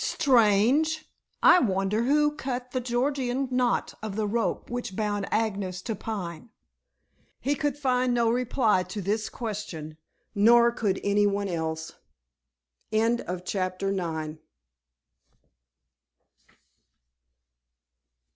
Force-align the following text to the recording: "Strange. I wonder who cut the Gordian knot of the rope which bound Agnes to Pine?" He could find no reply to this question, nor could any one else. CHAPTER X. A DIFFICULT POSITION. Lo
"Strange. 0.03 1.05
I 1.43 1.59
wonder 1.59 2.05
who 2.05 2.35
cut 2.35 2.71
the 2.71 2.81
Gordian 2.81 3.47
knot 3.51 3.93
of 4.01 4.15
the 4.15 4.25
rope 4.27 4.67
which 4.67 4.95
bound 4.95 5.27
Agnes 5.31 5.79
to 5.83 5.95
Pine?" 5.95 6.49
He 7.39 7.53
could 7.53 7.77
find 7.77 8.11
no 8.11 8.31
reply 8.31 8.81
to 8.81 8.99
this 8.99 9.29
question, 9.29 9.97
nor 10.33 10.71
could 10.71 10.99
any 11.03 11.27
one 11.27 11.47
else. 11.49 11.91
CHAPTER 12.91 13.25
X. 13.25 13.25
A 13.37 13.37
DIFFICULT 13.37 13.79
POSITION. 13.85 13.95
Lo 13.95 14.37